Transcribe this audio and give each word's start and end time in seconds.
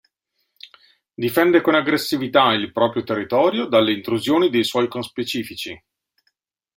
Difende 1.13 1.61
con 1.61 1.75
aggressività 1.75 2.53
il 2.53 2.71
proprio 2.71 3.03
territorio 3.03 3.67
dalle 3.67 3.93
intrusioni 3.93 4.49
di 4.49 4.63
suoi 4.63 4.87
conspecifici. 4.87 5.79